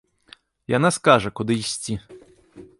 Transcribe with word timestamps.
Яна 0.77 0.89
скажа, 0.97 1.29
куды 1.41 1.61
ісці. 1.67 1.93